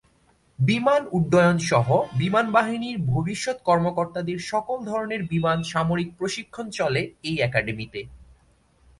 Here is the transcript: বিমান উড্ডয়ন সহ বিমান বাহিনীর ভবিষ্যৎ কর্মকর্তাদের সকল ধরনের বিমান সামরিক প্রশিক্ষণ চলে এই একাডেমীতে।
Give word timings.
বিমান 0.59 1.01
উড্ডয়ন 1.11 1.57
সহ 1.69 1.87
বিমান 2.13 2.45
বাহিনীর 2.51 2.97
ভবিষ্যৎ 3.05 3.57
কর্মকর্তাদের 3.63 4.37
সকল 4.51 4.77
ধরনের 4.85 5.21
বিমান 5.23 5.59
সামরিক 5.63 6.09
প্রশিক্ষণ 6.17 6.65
চলে 6.69 7.01
এই 7.23 7.35
একাডেমীতে। 7.39 8.01